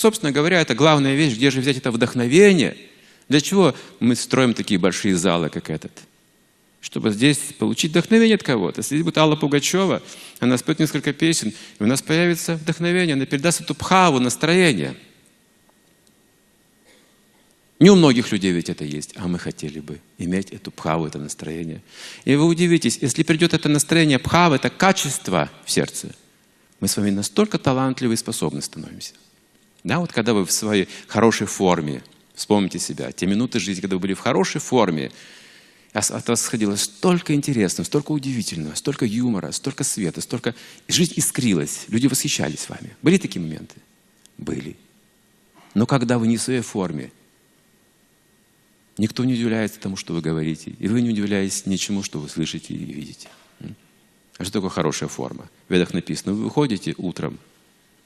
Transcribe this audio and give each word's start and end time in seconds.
собственно 0.00 0.32
говоря, 0.32 0.60
это 0.60 0.74
главная 0.74 1.14
вещь, 1.14 1.34
где 1.34 1.50
же 1.50 1.60
взять 1.60 1.76
это 1.76 1.90
вдохновение. 1.90 2.76
Для 3.28 3.40
чего 3.40 3.74
мы 4.00 4.16
строим 4.16 4.54
такие 4.54 4.80
большие 4.80 5.14
залы, 5.14 5.50
как 5.50 5.70
этот? 5.70 5.92
Чтобы 6.80 7.10
здесь 7.10 7.38
получить 7.58 7.90
вдохновение 7.90 8.36
от 8.36 8.42
кого-то. 8.42 8.80
Если 8.80 9.02
будет 9.02 9.18
Алла 9.18 9.36
Пугачева, 9.36 10.02
она 10.40 10.56
споет 10.56 10.78
несколько 10.78 11.12
песен, 11.12 11.52
и 11.78 11.82
у 11.82 11.86
нас 11.86 12.00
появится 12.00 12.56
вдохновение, 12.56 13.14
она 13.14 13.26
передаст 13.26 13.60
эту 13.60 13.74
пхаву, 13.74 14.18
настроение. 14.18 14.96
Не 17.78 17.90
у 17.90 17.96
многих 17.96 18.32
людей 18.32 18.52
ведь 18.52 18.68
это 18.68 18.84
есть, 18.84 19.12
а 19.16 19.28
мы 19.28 19.38
хотели 19.38 19.80
бы 19.80 20.00
иметь 20.18 20.50
эту 20.50 20.70
пхаву, 20.70 21.06
это 21.06 21.18
настроение. 21.18 21.82
И 22.24 22.34
вы 22.34 22.46
удивитесь, 22.46 22.98
если 23.00 23.22
придет 23.22 23.54
это 23.54 23.68
настроение 23.68 24.18
пхавы, 24.18 24.56
это 24.56 24.70
качество 24.70 25.50
в 25.64 25.70
сердце, 25.70 26.14
мы 26.80 26.88
с 26.88 26.96
вами 26.96 27.10
настолько 27.10 27.58
талантливы 27.58 28.14
и 28.14 28.16
способны 28.16 28.60
становимся. 28.62 29.12
Да, 29.84 29.98
вот 29.98 30.12
когда 30.12 30.34
вы 30.34 30.44
в 30.44 30.52
своей 30.52 30.88
хорошей 31.08 31.46
форме, 31.46 32.02
вспомните 32.34 32.78
себя, 32.78 33.12
те 33.12 33.26
минуты 33.26 33.60
жизни, 33.60 33.80
когда 33.80 33.96
вы 33.96 34.00
были 34.00 34.14
в 34.14 34.20
хорошей 34.20 34.60
форме, 34.60 35.10
от 35.92 36.28
вас 36.28 36.42
сходило 36.42 36.76
столько 36.76 37.34
интересного, 37.34 37.84
столько 37.84 38.12
удивительного, 38.12 38.74
столько 38.74 39.04
юмора, 39.04 39.50
столько 39.52 39.82
света, 39.82 40.20
столько... 40.20 40.54
Жизнь 40.86 41.14
искрилась, 41.16 41.86
люди 41.88 42.06
восхищались 42.06 42.68
вами. 42.68 42.96
Были 43.02 43.16
такие 43.16 43.40
моменты? 43.40 43.76
Были. 44.38 44.76
Но 45.74 45.86
когда 45.86 46.18
вы 46.18 46.28
не 46.28 46.36
в 46.36 46.42
своей 46.42 46.60
форме, 46.60 47.10
никто 48.98 49.24
не 49.24 49.34
удивляется 49.34 49.80
тому, 49.80 49.96
что 49.96 50.14
вы 50.14 50.20
говорите, 50.20 50.74
и 50.78 50.88
вы 50.88 51.00
не 51.02 51.10
удивляетесь 51.10 51.66
ничему, 51.66 52.02
что 52.02 52.20
вы 52.20 52.28
слышите 52.28 52.74
и 52.74 52.78
видите. 52.78 53.28
А 54.38 54.44
что 54.44 54.54
такое 54.54 54.70
хорошая 54.70 55.08
форма? 55.08 55.48
В 55.68 55.72
ведах 55.72 55.92
написано, 55.92 56.32
вы 56.32 56.44
выходите 56.44 56.94
утром 56.96 57.38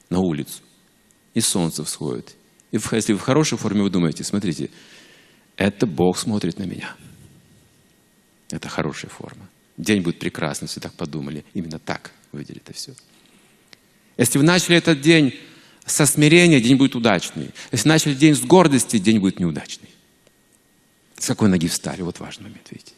на 0.09 0.19
улицу, 0.19 0.61
и 1.35 1.41
солнце 1.41 1.83
всходит. 1.83 2.35
И 2.71 2.79
если 2.91 3.13
в 3.13 3.19
хорошей 3.19 3.59
форме, 3.59 3.83
вы 3.83 3.91
думаете, 3.91 4.23
смотрите, 4.23 4.71
это 5.55 5.85
Бог 5.85 6.17
смотрит 6.17 6.57
на 6.57 6.63
меня. 6.63 6.95
Это 8.49 8.67
хорошая 8.69 9.11
форма. 9.11 9.47
День 9.77 10.01
будет 10.01 10.17
прекрасный, 10.17 10.65
если 10.65 10.79
так 10.79 10.93
подумали. 10.93 11.45
Именно 11.53 11.77
так 11.77 12.11
увидели 12.31 12.57
это 12.57 12.73
все. 12.73 12.93
Если 14.17 14.37
вы 14.37 14.43
начали 14.43 14.77
этот 14.77 15.01
день 15.01 15.35
со 15.85 16.05
смирения, 16.05 16.59
день 16.59 16.77
будет 16.77 16.95
удачный. 16.95 17.51
Если 17.71 17.87
начали 17.87 18.15
день 18.15 18.33
с 18.33 18.41
гордости, 18.41 18.97
день 18.97 19.19
будет 19.19 19.39
неудачный. 19.39 19.89
С 21.17 21.27
какой 21.27 21.49
ноги 21.49 21.67
встали? 21.67 22.01
Вот 22.01 22.19
важный 22.19 22.45
момент, 22.45 22.67
видите 22.71 22.93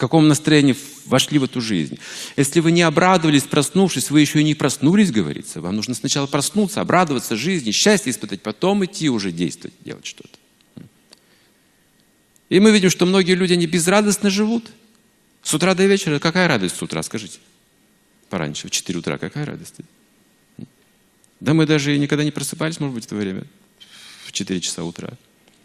каком 0.00 0.28
настроении 0.28 0.74
вошли 1.04 1.38
в 1.38 1.44
эту 1.44 1.60
жизнь. 1.60 1.98
Если 2.38 2.60
вы 2.60 2.72
не 2.72 2.80
обрадовались, 2.80 3.42
проснувшись, 3.42 4.10
вы 4.10 4.22
еще 4.22 4.40
и 4.40 4.44
не 4.44 4.54
проснулись, 4.54 5.12
говорится. 5.12 5.60
Вам 5.60 5.76
нужно 5.76 5.94
сначала 5.94 6.26
проснуться, 6.26 6.80
обрадоваться 6.80 7.36
жизни, 7.36 7.70
счастье 7.70 8.10
испытать, 8.10 8.40
потом 8.40 8.82
идти 8.82 9.10
уже 9.10 9.30
действовать, 9.30 9.74
делать 9.84 10.06
что-то. 10.06 10.38
И 12.48 12.58
мы 12.60 12.70
видим, 12.70 12.88
что 12.88 13.04
многие 13.04 13.34
люди, 13.34 13.52
они 13.52 13.66
безрадостно 13.66 14.30
живут. 14.30 14.70
С 15.42 15.52
утра 15.52 15.74
до 15.74 15.84
вечера, 15.84 16.18
какая 16.18 16.48
радость 16.48 16.76
с 16.76 16.82
утра, 16.82 17.02
скажите? 17.02 17.38
Пораньше, 18.30 18.68
в 18.68 18.70
4 18.70 18.98
утра, 18.98 19.18
какая 19.18 19.44
радость? 19.44 19.74
Да 21.40 21.52
мы 21.52 21.66
даже 21.66 21.96
никогда 21.98 22.24
не 22.24 22.30
просыпались, 22.30 22.80
может 22.80 22.94
быть, 22.94 23.04
в 23.04 23.06
это 23.08 23.16
время, 23.16 23.44
в 24.24 24.32
4 24.32 24.60
часа 24.62 24.82
утра. 24.82 25.10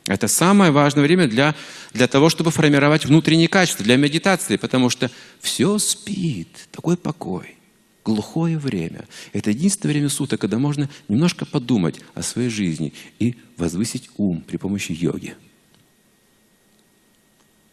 Это 0.07 0.27
самое 0.27 0.71
важное 0.71 1.03
время 1.03 1.27
для, 1.27 1.55
для 1.93 2.07
того, 2.07 2.29
чтобы 2.29 2.51
формировать 2.51 3.05
внутренние 3.05 3.47
качества, 3.47 3.83
для 3.83 3.97
медитации, 3.97 4.55
потому 4.57 4.89
что 4.89 5.09
все 5.39 5.79
спит, 5.79 6.67
такой 6.71 6.95
покой, 6.95 7.55
глухое 8.03 8.59
время. 8.59 9.05
Это 9.33 9.49
единственное 9.49 9.93
время 9.93 10.09
суток, 10.09 10.39
когда 10.39 10.59
можно 10.59 10.89
немножко 11.07 11.45
подумать 11.45 11.99
о 12.13 12.21
своей 12.21 12.49
жизни 12.49 12.93
и 13.17 13.35
возвысить 13.57 14.09
ум 14.17 14.41
при 14.41 14.57
помощи 14.57 14.91
йоги. 14.91 15.35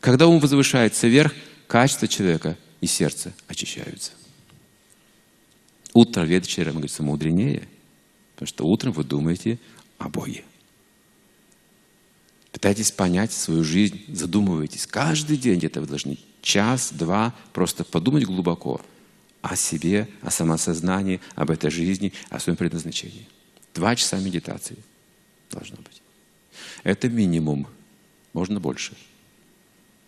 Когда 0.00 0.26
ум 0.26 0.40
возвышается 0.40 1.08
вверх, 1.08 1.34
качество 1.66 2.08
человека 2.08 2.56
и 2.80 2.86
сердце 2.86 3.34
очищаются. 3.46 4.12
Утро 5.92 6.22
вечером, 6.22 6.72
говорится, 6.72 7.02
мудренее, 7.02 7.68
потому 8.34 8.48
что 8.48 8.66
утром 8.66 8.92
вы 8.92 9.04
думаете 9.04 9.58
о 9.98 10.08
Боге. 10.08 10.44
Пытайтесь 12.62 12.92
понять 12.92 13.32
свою 13.32 13.64
жизнь, 13.64 14.04
задумывайтесь. 14.06 14.86
Каждый 14.86 15.36
день 15.36 15.58
где-то 15.58 15.80
вы 15.80 15.88
должны 15.88 16.16
час-два 16.42 17.34
просто 17.52 17.82
подумать 17.82 18.24
глубоко 18.24 18.80
о 19.40 19.56
себе, 19.56 20.08
о 20.20 20.30
самосознании, 20.30 21.20
об 21.34 21.50
этой 21.50 21.72
жизни, 21.72 22.12
о 22.30 22.38
своем 22.38 22.56
предназначении. 22.56 23.26
Два 23.74 23.96
часа 23.96 24.16
медитации 24.20 24.76
должно 25.50 25.78
быть. 25.78 26.02
Это 26.84 27.08
минимум. 27.08 27.66
Можно 28.32 28.60
больше. 28.60 28.96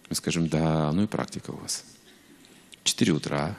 Мы 0.08 0.14
скажем, 0.14 0.46
да, 0.46 0.92
ну 0.92 1.02
и 1.02 1.06
практика 1.08 1.50
у 1.50 1.56
вас. 1.56 1.84
Четыре 2.84 3.14
утра, 3.14 3.58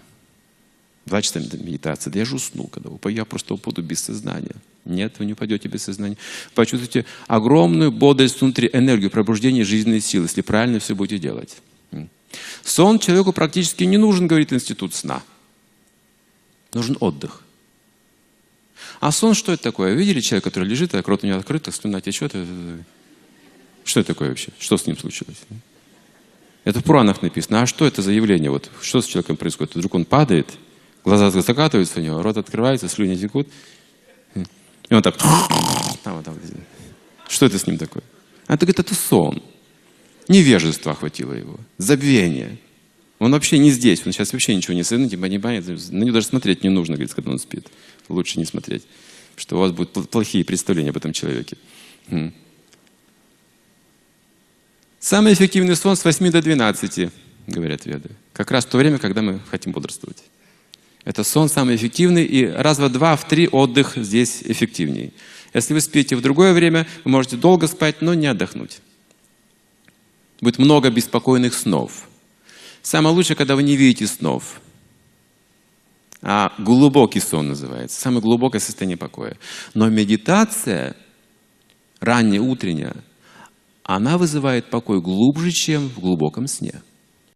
два 1.06 1.22
часа 1.22 1.42
медитации. 1.42 2.10
Да 2.12 2.20
я 2.20 2.24
же 2.24 2.38
усну, 2.38 2.68
когда 2.68 2.90
я 3.10 3.26
просто 3.26 3.56
упаду 3.56 3.82
без 3.82 4.02
сознания. 4.02 4.56
Нет, 4.86 5.16
вы 5.18 5.26
не 5.26 5.34
упадете 5.34 5.68
без 5.68 5.84
сознания. 5.84 6.18
Почувствуйте 6.54 7.06
огромную 7.28 7.92
бодрость 7.92 8.40
внутри, 8.40 8.70
энергию, 8.72 9.10
пробуждение 9.10 9.66
жизненной 9.66 10.00
силы, 10.00 10.26
если 10.26 10.42
правильно 10.42 10.80
все 10.80 10.96
будете 10.96 11.18
делать. 11.18 11.58
Сон 12.64 13.00
человеку 13.00 13.34
практически 13.34 13.84
не 13.84 13.98
нужен, 13.98 14.28
говорит 14.28 14.54
институт 14.54 14.94
сна. 14.94 15.24
Нужен 16.74 16.98
отдых. 17.00 17.42
А 19.00 19.12
сон 19.12 19.34
что 19.34 19.54
это 19.54 19.64
такое? 19.64 19.94
Видели 19.94 20.20
человека, 20.20 20.50
который 20.50 20.68
лежит, 20.68 20.94
а 20.94 21.02
рот 21.02 21.24
у 21.24 21.28
него 21.28 21.40
открыт, 21.40 21.68
а 21.68 21.72
слюна 21.72 22.02
течет? 22.02 22.34
Что 23.84 24.00
это 24.00 24.08
такое 24.08 24.30
вообще? 24.30 24.52
Что 24.60 24.78
с 24.78 24.86
ним 24.86 24.98
случилось? 24.98 25.38
Это 26.64 26.80
в 26.80 26.84
Пуранах 26.84 27.22
написано. 27.22 27.62
А 27.62 27.68
что 27.68 27.86
это 27.86 28.02
за 28.02 28.12
явление? 28.12 28.50
Вот, 28.50 28.70
что 28.82 29.02
с 29.02 29.06
человеком 29.06 29.38
происходит? 29.38 29.76
Вдруг 29.76 29.94
он 29.96 30.06
падает, 30.06 30.48
глаза 31.04 31.30
закатываются 31.30 32.00
у 32.00 32.04
него, 32.04 32.22
рот 32.22 32.38
открывается, 32.38 32.88
слюни 32.90 33.16
текут. 33.16 33.48
И 34.90 34.94
он 34.94 35.02
так... 35.02 35.18
Там, 36.04 36.24
там, 36.24 36.38
что 37.28 37.46
это 37.46 37.58
с 37.58 37.66
ним 37.66 37.78
такое? 37.78 38.04
А 38.48 38.54
это 38.54 38.66
говорит, 38.66 38.80
это 38.80 38.94
сон. 38.94 39.42
Невежество 40.28 40.92
охватило 40.92 41.34
его, 41.34 41.60
забвение. 41.78 42.58
Он 43.20 43.32
вообще 43.32 43.58
не 43.58 43.72
здесь, 43.72 44.06
он 44.06 44.12
сейчас 44.12 44.34
вообще 44.34 44.56
ничего 44.56 44.74
не 44.74 44.84
сын, 44.84 45.10
типа 45.10 45.26
не 45.26 45.40
понимает, 45.40 45.68
на 45.92 46.04
него 46.04 46.14
даже 46.14 46.28
смотреть 46.28 46.64
не 46.64 46.70
нужно, 46.70 46.96
говорит, 46.96 47.14
когда 47.14 47.32
он 47.32 47.40
спит. 47.40 47.68
Лучше 48.10 48.40
не 48.40 48.46
смотреть, 48.46 48.84
что 49.36 49.56
у 49.56 49.60
вас 49.60 49.72
будут 49.72 50.10
плохие 50.10 50.44
представления 50.44 50.90
об 50.90 50.98
этом 50.98 51.14
человеке. 51.14 51.58
Самый 55.00 55.34
эффективный 55.34 55.76
сон 55.76 55.96
с 55.96 56.04
8 56.04 56.32
до 56.32 56.42
12, 56.42 57.10
говорят 57.48 57.86
веды. 57.86 58.10
Как 58.34 58.52
раз 58.52 58.66
в 58.66 58.70
то 58.70 58.78
время, 58.78 58.98
когда 58.98 59.22
мы 59.22 59.40
хотим 59.50 59.72
бодрствовать. 59.72 60.24
Это 61.06 61.24
сон 61.24 61.50
самый 61.50 61.76
эффективный, 61.76 62.26
и 62.26 62.48
раз 62.48 62.80
в 62.80 62.90
два, 62.90 63.16
в 63.16 63.28
три 63.28 63.48
отдых 63.48 63.94
здесь 63.96 64.42
эффективнее. 64.44 65.14
Если 65.54 65.74
вы 65.74 65.80
спите 65.80 66.16
в 66.16 66.22
другое 66.22 66.52
время, 66.52 66.88
вы 67.06 67.12
можете 67.12 67.38
долго 67.38 67.68
спать, 67.68 68.02
но 68.02 68.16
не 68.16 68.26
отдохнуть. 68.26 68.80
Будет 70.42 70.58
много 70.58 70.90
беспокойных 70.90 71.54
снов. 71.54 72.10
Самое 72.82 73.16
лучшее, 73.16 73.38
когда 73.38 73.56
вы 73.56 73.64
не 73.64 73.76
видите 73.76 74.08
снов. 74.08 74.60
А 76.22 76.54
глубокий 76.58 77.20
сон 77.20 77.50
называется. 77.50 78.02
Самое 78.02 78.22
глубокое 78.22 78.60
состояние 78.60 78.98
покоя. 78.98 79.38
Но 79.76 79.88
медитация, 79.90 80.96
ранняя, 82.00 82.42
утренняя, 82.42 82.96
она 83.84 84.18
вызывает 84.18 84.72
покой 84.72 85.00
глубже, 85.02 85.52
чем 85.52 85.88
в 85.90 86.00
глубоком 86.00 86.48
сне. 86.48 86.82